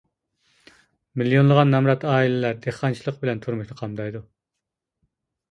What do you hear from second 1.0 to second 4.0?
مىليونلىغان نامرات ئائىلىلەر دېھقانچىلىق بىلەن تۇرمۇشىنى